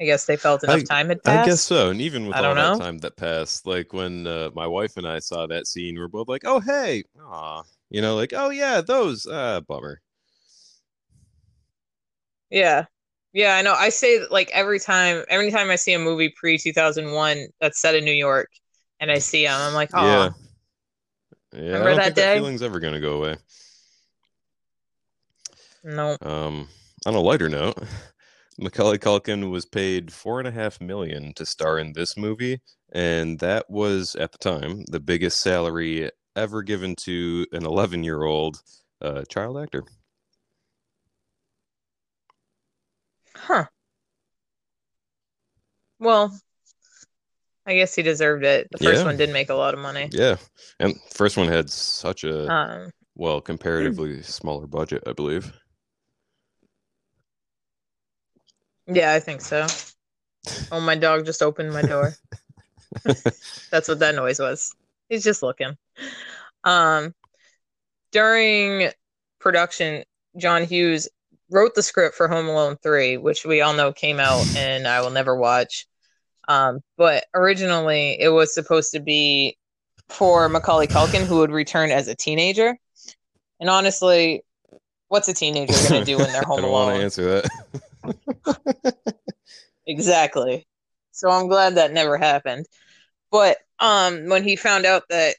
[0.00, 1.46] I guess they felt enough I, time had passed.
[1.46, 1.90] I guess so.
[1.90, 2.76] And even with all know.
[2.76, 6.00] that time that passed, like when uh, my wife and I saw that scene, we
[6.00, 7.62] are both like, oh, hey, aw,
[7.94, 10.00] you know, like, oh yeah, those uh bummer.
[12.50, 12.86] Yeah.
[13.32, 13.74] Yeah, I know.
[13.74, 17.80] I say that like every time every time I see a movie pre 2001 that's
[17.80, 18.50] set in New York
[19.00, 20.30] and I see them, I'm like, oh, Yeah.
[21.52, 22.22] Yeah, Remember that day?
[22.22, 23.36] that feeling's ever gonna go away.
[25.84, 26.16] no.
[26.20, 26.68] Um,
[27.06, 27.78] on a lighter note,
[28.58, 32.60] Macaulay Culkin was paid four and a half million to star in this movie,
[32.92, 38.22] and that was at the time the biggest salary ever given to an 11 year
[38.24, 38.62] old
[39.00, 39.84] uh, child actor.
[43.36, 43.66] Huh.
[45.98, 46.38] Well,
[47.66, 48.70] I guess he deserved it.
[48.70, 49.04] The first Yeah.
[49.04, 50.10] one didn't make a lot of money.
[50.12, 50.36] Yeah,
[50.78, 55.52] and first one had such a Um, well comparatively smaller budget, I believe.
[58.86, 59.66] yeah, I think so.
[60.70, 62.12] Oh, my dog just opened my door.
[63.70, 64.74] That's what that noise was.
[65.08, 65.76] He's just looking.
[66.64, 67.14] Um,
[68.12, 68.90] during
[69.38, 70.04] production,
[70.36, 71.08] John Hughes
[71.50, 75.00] wrote the script for Home Alone 3, which we all know came out and I
[75.02, 75.86] will never watch.
[76.48, 79.56] Um, but originally it was supposed to be
[80.08, 82.76] for Macaulay Culkin, who would return as a teenager.
[83.60, 84.42] And honestly,
[85.08, 86.98] what's a teenager going to do when they're I home don't want alone?
[86.98, 87.50] to answer that.
[89.86, 90.66] Exactly.
[91.12, 92.66] So I'm glad that never happened.
[93.30, 95.36] But um, when he found out that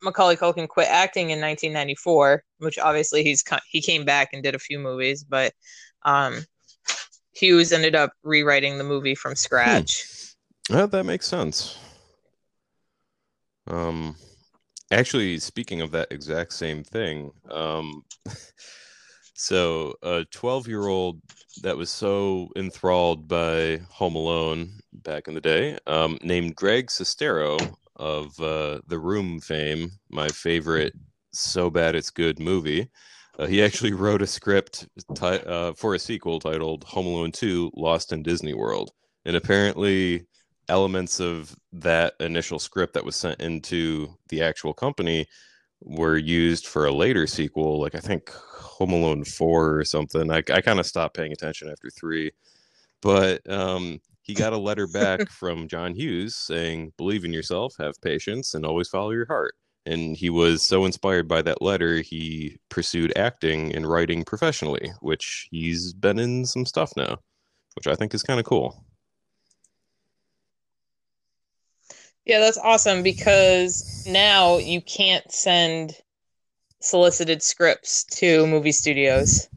[0.00, 4.60] Macaulay Culkin quit acting in 1994, which obviously he's he came back and did a
[4.60, 5.52] few movies, but
[6.04, 6.46] um,
[7.32, 10.06] Hughes ended up rewriting the movie from scratch.
[10.70, 11.78] Well, that makes sense.
[13.66, 14.14] Um,
[14.92, 18.04] actually, speaking of that exact same thing, um,
[19.34, 21.20] so a 12 year old
[21.62, 27.76] that was so enthralled by Home Alone back in the day, um, named Greg Sestero
[28.00, 30.94] of uh, The Room fame, my favorite
[31.32, 32.88] so bad it's good movie.
[33.38, 37.72] Uh, he actually wrote a script ti- uh, for a sequel titled Home Alone 2
[37.76, 38.90] Lost in Disney World.
[39.24, 40.26] And apparently,
[40.68, 45.26] elements of that initial script that was sent into the actual company
[45.82, 50.30] were used for a later sequel, like I think Home Alone 4 or something.
[50.30, 52.32] I, I kind of stopped paying attention after three.
[53.02, 54.00] But um,
[54.30, 58.64] he got a letter back from John Hughes saying, Believe in yourself, have patience, and
[58.64, 59.54] always follow your heart.
[59.86, 65.48] And he was so inspired by that letter, he pursued acting and writing professionally, which
[65.50, 67.18] he's been in some stuff now,
[67.74, 68.84] which I think is kind of cool.
[72.24, 75.96] Yeah, that's awesome because now you can't send
[76.78, 79.48] solicited scripts to movie studios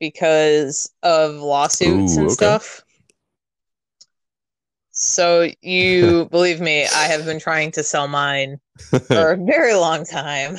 [0.00, 2.34] because of lawsuits Ooh, and okay.
[2.34, 2.83] stuff.
[5.04, 8.58] So you believe me, I have been trying to sell mine
[9.06, 10.56] for a very long time.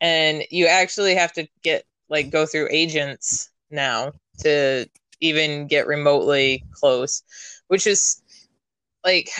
[0.00, 4.86] And you actually have to get like go through agents now to
[5.20, 7.22] even get remotely close,
[7.68, 8.20] which is
[9.04, 9.30] like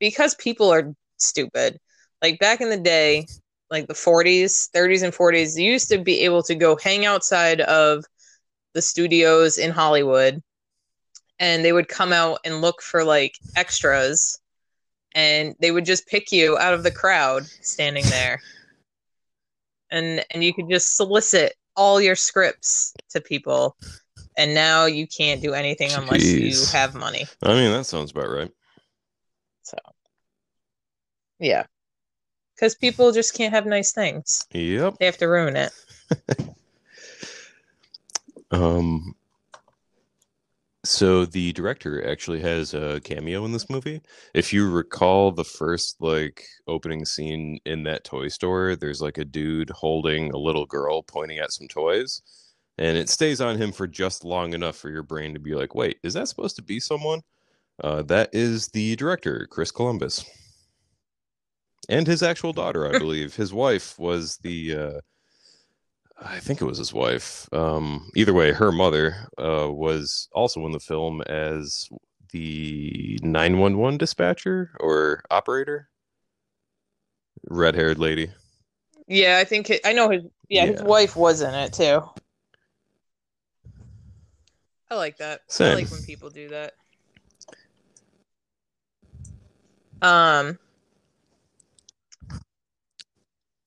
[0.00, 1.78] because people are stupid.
[2.20, 3.26] Like back in the day,
[3.70, 7.60] like the 40s, 30s and 40s, you used to be able to go hang outside
[7.60, 8.04] of
[8.72, 10.42] the studios in Hollywood
[11.38, 14.38] and they would come out and look for like extras
[15.14, 18.40] and they would just pick you out of the crowd standing there.
[19.90, 23.76] And and you could just solicit all your scripts to people.
[24.36, 27.26] And now you can't do anything unless you have money.
[27.42, 28.50] I mean, that sounds about right.
[29.62, 29.76] So,
[31.38, 31.66] yeah.
[32.56, 34.44] Because people just can't have nice things.
[34.50, 34.96] Yep.
[34.98, 35.72] They have to ruin it.
[38.54, 39.16] Um,
[40.84, 44.00] so the director actually has a cameo in this movie.
[44.34, 49.24] If you recall the first like opening scene in that toy store, there's like a
[49.24, 52.22] dude holding a little girl pointing at some toys,
[52.78, 55.74] and it stays on him for just long enough for your brain to be like,
[55.74, 57.22] "Wait, is that supposed to be someone?"
[57.82, 60.24] Uh, that is the director, Chris Columbus,
[61.88, 63.34] and his actual daughter, I believe.
[63.36, 64.76] His wife was the.
[64.76, 65.00] Uh,
[66.20, 67.48] I think it was his wife.
[67.52, 71.88] Um, either way, her mother uh, was also in the film as
[72.32, 75.88] the 911 dispatcher or operator.
[77.48, 78.30] Red haired lady.
[79.06, 82.02] Yeah, I think it, I know his yeah, his wife was in it too.
[84.90, 85.42] I like that.
[85.60, 86.74] I like when people do that.
[90.00, 90.58] Um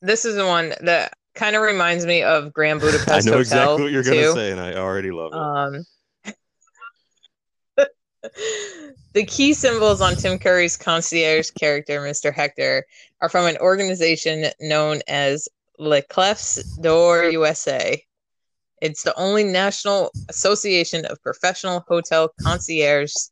[0.01, 3.39] This is the one that kind of reminds me of Grand Budapest I know Hotel
[3.39, 5.37] exactly what you're going to say, and I already love it.
[5.37, 5.85] Um,
[9.13, 12.33] the key symbols on Tim Curry's concierge character, Mr.
[12.33, 12.83] Hector,
[13.21, 15.47] are from an organization known as
[15.79, 18.03] Le Clefs d'Or USA.
[18.81, 23.31] It's the only national association of professional hotel concierges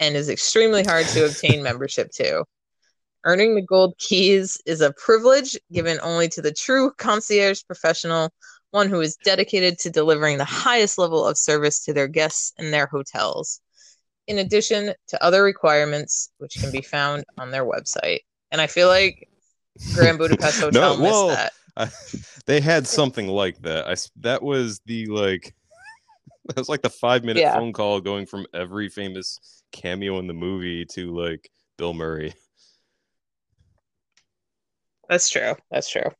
[0.00, 2.44] and is extremely hard to obtain membership to.
[3.24, 8.30] Earning the gold keys is a privilege given only to the true concierge professional,
[8.70, 12.72] one who is dedicated to delivering the highest level of service to their guests and
[12.72, 13.60] their hotels,
[14.26, 18.20] in addition to other requirements which can be found on their website.
[18.50, 19.28] And I feel like
[19.94, 21.52] Grand Budapest Hotel No, missed that.
[21.76, 21.88] I,
[22.46, 23.88] they had something like that.
[23.88, 25.54] I that was the like
[26.46, 27.54] that was like the five minute Yeah.
[27.54, 32.34] phone call going from every famous cameo in the movie to like Bill Murray.
[35.08, 35.54] That's true.
[35.70, 36.10] That's true.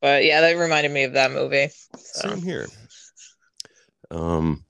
[0.00, 1.68] But yeah, that reminded me of that movie.
[1.96, 2.30] So.
[2.30, 2.66] Same here.
[4.10, 4.64] Um,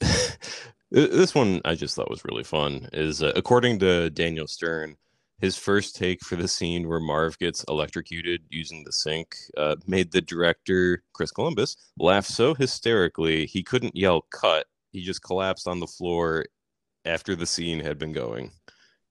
[0.90, 2.88] this one I just thought was really fun.
[2.92, 4.96] Is uh, according to Daniel Stern,
[5.40, 10.10] his first take for the scene where Marv gets electrocuted using the sink uh, made
[10.10, 15.80] the director Chris Columbus laugh so hysterically he couldn't yell "cut." He just collapsed on
[15.80, 16.46] the floor
[17.04, 18.50] after the scene had been going.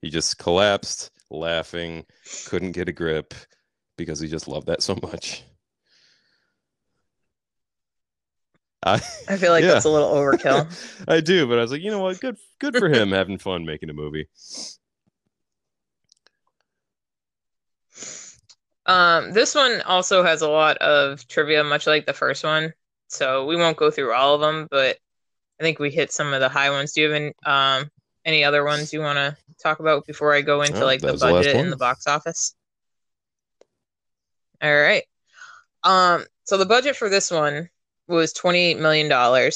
[0.02, 2.06] He just collapsed, laughing,
[2.46, 3.34] couldn't get a grip
[3.98, 5.44] because he just loved that so much.
[8.84, 9.74] I I feel like Yeah.
[9.74, 10.68] that's a little overkill.
[11.08, 12.20] I do, but I was like, you know what?
[12.20, 14.28] Good, good for him having fun making a movie.
[18.86, 22.74] Um, this one also has a lot of trivia, much like the first one.
[23.08, 24.98] So we won't go through all of them, but
[25.60, 26.94] I think we hit some of the high ones.
[26.94, 27.90] Do you have any, um,
[28.26, 31.14] any other ones you want to talk about before I go into Oh, like the
[31.14, 32.56] budget and the box office?
[34.62, 35.04] All right.
[35.84, 37.70] Um, so the budget for this one
[38.08, 39.52] was $28 million,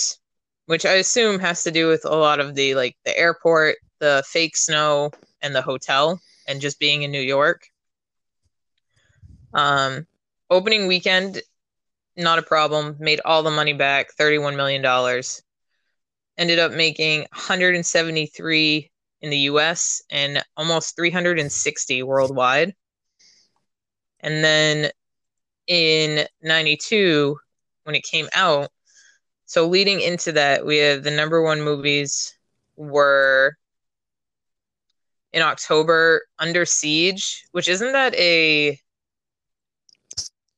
[0.67, 4.23] which I assume has to do with a lot of the like the airport, the
[4.27, 5.11] fake snow,
[5.41, 7.63] and the hotel, and just being in New York.
[9.53, 10.05] Um,
[10.49, 11.41] opening weekend,
[12.17, 12.97] not a problem.
[12.99, 14.83] Made all the money back, $31 million.
[16.39, 22.73] Ended up making 173 in the US and almost 360 worldwide.
[24.21, 24.89] And then
[25.67, 27.37] in 92,
[27.83, 28.69] when it came out,
[29.45, 32.33] so leading into that, we have the number one movies
[32.77, 33.57] were
[35.33, 38.79] in October Under Siege, which isn't that a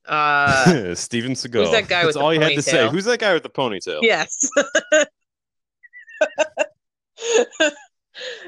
[0.05, 1.63] uh Steven Seagal.
[1.63, 2.87] Who's that guy That's with the all you had to say.
[2.87, 3.99] Who's that guy with the ponytail?
[4.03, 4.47] yes.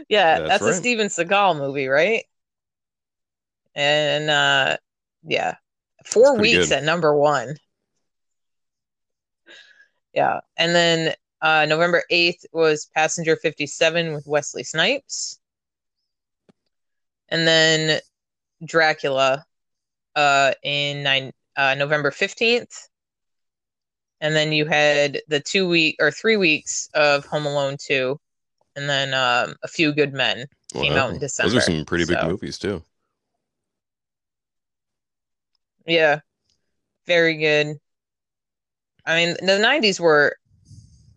[0.10, 0.74] yeah, That's that's, a.
[0.74, 2.24] Steven Seagal movie, right?
[3.76, 4.78] And uh
[5.24, 5.56] yeah.
[6.06, 6.78] Four weeks good.
[6.80, 7.56] at number one.
[10.14, 10.42] Yeah.
[10.58, 15.40] And then uh November 8th was Passenger 57 with Wesley Snipes.
[17.30, 18.00] And then
[18.64, 19.46] Dracula
[20.16, 22.88] uh in nine uh November 15th.
[24.24, 28.18] And then you had the two week or three weeks of Home Alone 2.
[28.78, 31.52] And then um A Few Good Men came out in December.
[31.52, 32.82] Those are some pretty big so- movies too.
[35.86, 36.22] Yeah.
[37.06, 37.78] Very good.
[39.06, 40.38] I mean, the 90s were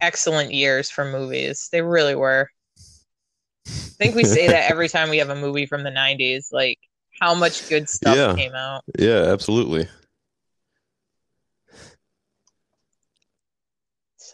[0.00, 1.68] excellent years for movies.
[1.70, 2.50] They really were.
[3.68, 6.80] I think we say that every time we have a movie from the 90s, like
[7.20, 8.34] how much good stuff Yeah.
[8.34, 8.82] came out.
[8.98, 9.88] Yeah, absolutely.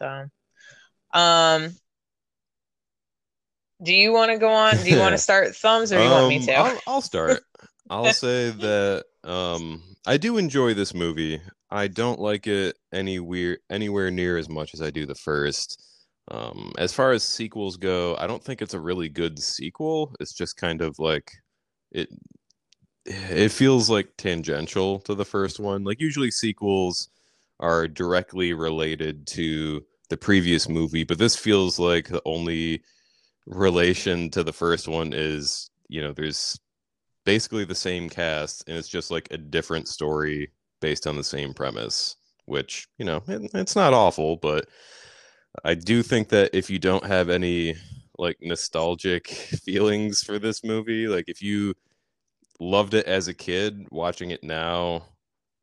[0.03, 0.27] So,
[1.15, 1.71] um,
[3.83, 4.83] do you want to go on?
[4.83, 6.53] Do you want to start thumbs or do you want me Um, to?
[6.55, 7.43] I'll, I'll start.
[7.91, 11.41] I'll say that um, I do enjoy this movie.
[11.71, 15.83] I don't like it anywhere anywhere near as much as I do the first.
[16.31, 20.15] Um, as far as sequels go, I don't think it's a really good sequel.
[20.21, 21.33] It's just kind of like
[21.91, 22.09] it.
[23.05, 25.85] It feels like tangential to the first one.
[25.85, 27.09] Like usually sequels
[27.61, 32.83] are directly related to the previous movie, but this feels like the only
[33.47, 36.61] relation to the first one is you know there's
[37.25, 40.53] basically the same cast and it's just like a different story
[40.83, 44.69] based on the same premise which you know it, it's not awful but
[45.65, 47.75] i do think that if you don't have any
[48.19, 49.27] like nostalgic
[49.65, 51.75] feelings for this movie like if you
[52.61, 55.03] loved it as a kid watching it now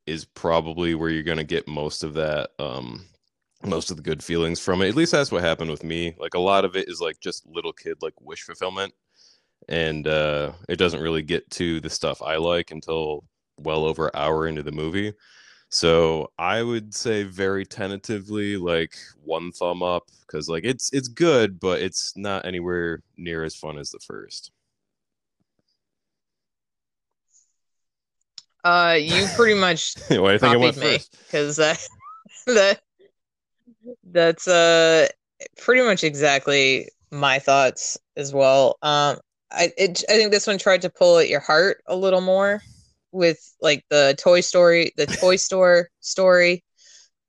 [0.06, 3.06] is probably where you're going to get most of that um
[3.64, 6.16] most of the good feelings from it at least that's what happened with me.
[6.18, 8.94] Like a lot of it is like just little kid like wish fulfillment
[9.68, 13.24] and uh it doesn't really get to the stuff i like until
[13.58, 15.14] well over an hour into the movie.
[15.70, 21.60] So i would say very tentatively like one thumb up because like it's it's good
[21.60, 24.52] but it's not anywhere near as fun as the first.
[28.62, 31.18] Uh, you pretty much do you think i went me first?
[31.26, 31.76] because uh,
[32.48, 32.82] that
[34.12, 35.08] that's uh
[35.58, 38.78] pretty much exactly my thoughts as well.
[38.82, 39.18] Um,
[39.52, 42.62] I it, I think this one tried to pull at your heart a little more
[43.12, 46.64] with like the Toy Story, the Toy Store story,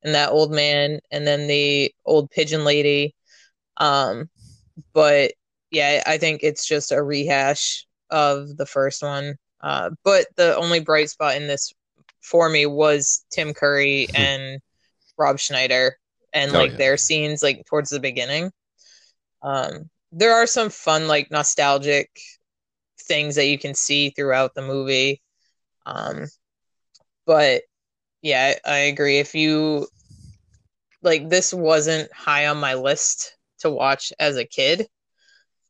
[0.02, 3.14] and that old man, and then the old pigeon lady.
[3.76, 4.28] Um,
[4.92, 5.32] but
[5.70, 9.36] yeah, I think it's just a rehash of the first one.
[9.60, 11.72] Uh, but the only bright spot in this
[12.22, 14.60] for me was Tim Curry and
[15.16, 15.96] Rob Schneider
[16.32, 16.76] and oh, like yeah.
[16.76, 18.50] their scenes like towards the beginning.
[19.42, 22.10] Um, there are some fun like nostalgic
[23.00, 25.22] things that you can see throughout the movie.
[25.86, 26.26] Um,
[27.26, 27.62] but
[28.22, 29.18] yeah, I agree.
[29.18, 29.86] If you
[31.02, 34.86] like, this wasn't high on my list to watch as a kid,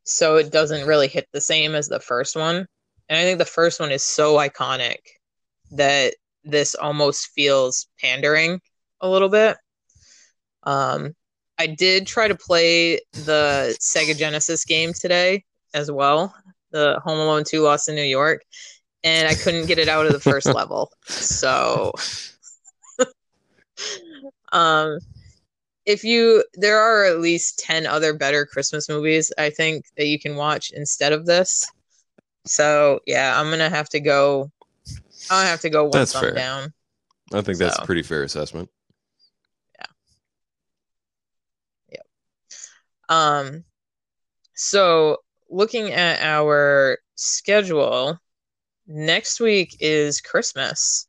[0.05, 2.67] so it doesn't really hit the same as the first one.
[3.09, 4.99] And I think the first one is so iconic
[5.73, 8.61] that this almost feels pandering
[9.01, 9.57] a little bit.
[10.65, 11.15] Um,
[11.59, 15.45] I did try to play the Sega Genesis game today
[15.75, 16.35] as well,
[16.71, 18.43] the Home Alone 2 Lost in New York,
[19.05, 20.91] and I couldn't get it out of the first level.
[21.05, 21.93] So
[24.53, 24.99] um
[25.87, 30.19] if you there are at least 10 other better Christmas movies I think that you
[30.19, 31.71] can watch instead of this.
[32.47, 34.51] So, yeah, I'm going to have to go
[35.31, 36.33] I'll have to go one that's fair.
[36.33, 36.73] down.
[37.33, 37.65] I think so.
[37.65, 38.71] that's a pretty fair assessment.
[43.11, 43.65] Um,
[44.55, 45.19] so
[45.51, 48.19] looking at our schedule,
[48.87, 51.09] next week is Christmas.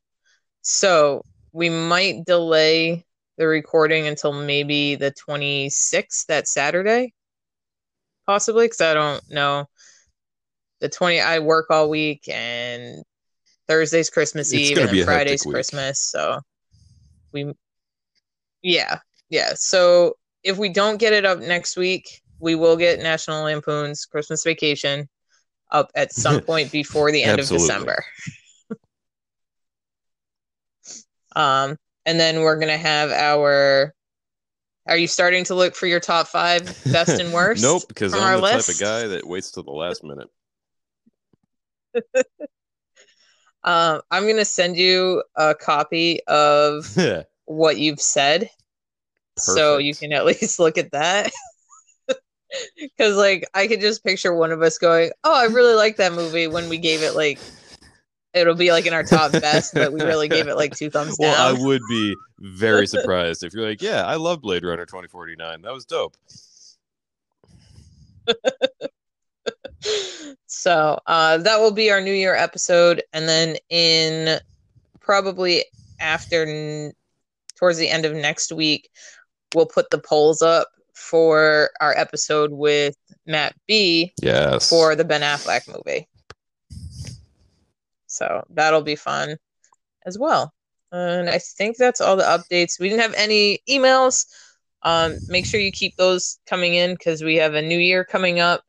[0.63, 1.23] So
[1.53, 3.05] we might delay
[3.37, 7.13] the recording until maybe the 26th, that Saturday,
[8.25, 9.65] possibly, because I don't know.
[10.79, 13.03] The 20, I work all week and
[13.67, 16.03] Thursday's Christmas it's Eve and Friday's Christmas.
[16.03, 16.39] So
[17.31, 17.53] we,
[18.63, 18.99] yeah,
[19.29, 19.53] yeah.
[19.55, 24.43] So if we don't get it up next week, we will get National Lampoon's Christmas
[24.43, 25.07] Vacation
[25.71, 28.03] up at some point before the end of December.
[31.35, 33.93] um, and then we're gonna have our.
[34.87, 37.61] Are you starting to look for your top five best and worst?
[37.61, 38.67] nope, because I'm the list?
[38.67, 40.27] type of guy that waits till the last minute.
[43.63, 46.97] um, I'm gonna send you a copy of
[47.45, 48.49] what you've said
[49.35, 49.57] Perfect.
[49.57, 51.31] So you can at least look at that.
[52.77, 56.11] Because, like, I could just picture one of us going, Oh, I really like that
[56.11, 57.39] movie when we gave it, like,
[58.33, 61.17] it'll be like in our top best, but we really gave it like two thumbs
[61.17, 61.31] down.
[61.31, 65.61] Well, I would be very surprised if you're like, Yeah, I love Blade Runner 2049.
[65.61, 66.15] That was dope.
[70.47, 73.03] so uh, that will be our New Year episode.
[73.13, 74.39] And then in
[74.99, 75.65] probably
[75.99, 76.91] after
[77.57, 78.89] towards the end of next week,
[79.55, 82.95] we'll put the polls up for our episode with
[83.25, 84.13] Matt B.
[84.21, 84.69] Yes.
[84.69, 86.07] For the Ben Affleck movie.
[88.07, 89.37] So that'll be fun
[90.05, 90.53] as well.
[90.91, 92.79] And I think that's all the updates.
[92.79, 94.25] We didn't have any emails.
[94.83, 98.39] Um, make sure you keep those coming in because we have a new year coming
[98.39, 98.63] up.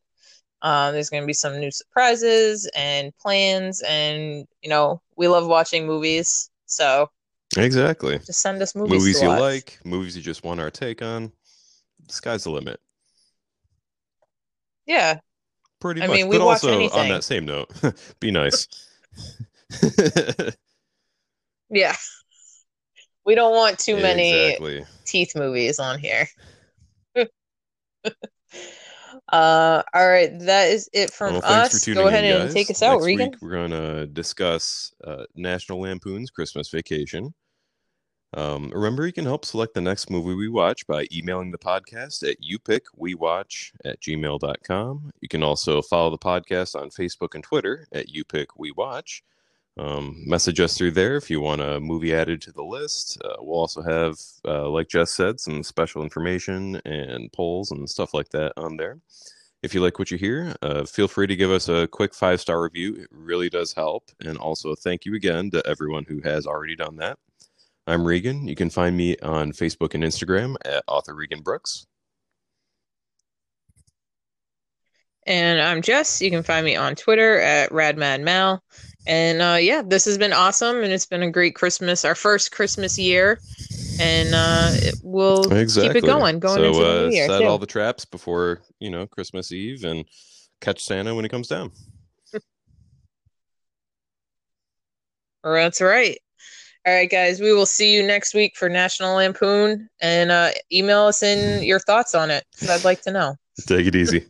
[0.61, 5.49] Um, there's going to be some new surprises and plans, and you know we love
[5.49, 6.51] watching movies.
[6.67, 7.11] So
[7.57, 8.19] Exactly.
[8.19, 8.99] Just send us movies.
[8.99, 9.41] Movies you watch.
[9.41, 11.33] like, movies you just want our take on.
[12.07, 12.81] The sky's the limit.
[14.87, 15.21] Yeah.
[15.81, 16.17] Pretty I much.
[16.17, 16.99] Mean, we but also anything.
[16.99, 17.71] on that same note,
[18.21, 18.67] be nice.
[21.71, 21.95] yeah.
[23.25, 24.85] We don't want too many exactly.
[25.05, 26.27] teeth movies on here.
[29.33, 31.87] Uh, all right, that is it from well, us.
[31.87, 33.31] Go ahead in, and take us out, Next Regan.
[33.31, 37.33] Week we're going to discuss uh, National Lampoon's Christmas Vacation.
[38.35, 42.29] Um, remember, you can help select the next movie we watch by emailing the podcast
[42.29, 45.11] at youpickwewatch at gmail.com.
[45.21, 49.21] You can also follow the podcast on Facebook and Twitter at youpickwewatch.
[49.79, 53.19] Um, message us through there if you want a movie added to the list.
[53.25, 58.13] Uh, we'll also have, uh, like Jess said, some special information and polls and stuff
[58.13, 58.99] like that on there.
[59.63, 62.41] If you like what you hear, uh, feel free to give us a quick five
[62.41, 62.97] star review.
[62.97, 64.11] It really does help.
[64.21, 67.19] And also, thank you again to everyone who has already done that.
[67.87, 68.47] I'm Regan.
[68.47, 71.87] You can find me on Facebook and Instagram at author Regan Brooks.
[75.27, 76.21] And I'm Jess.
[76.21, 78.61] You can find me on Twitter at radmadmal.
[79.07, 82.53] And uh, yeah, this has been awesome, and it's been a great Christmas, our first
[82.53, 83.41] Christmas year,
[84.01, 86.01] and uh, it will exactly.
[86.01, 87.27] keep it going, going so, into the uh, new year.
[87.27, 87.47] Set too.
[87.47, 90.05] all the traps before you know Christmas Eve, and
[90.61, 91.73] catch Santa when he comes down.
[95.43, 96.19] That's right.
[96.85, 101.03] All right, guys, we will see you next week for National Lampoon and uh, email
[101.03, 102.45] us in your thoughts on it.
[102.69, 103.37] I'd like to know.
[103.69, 104.27] Take it easy.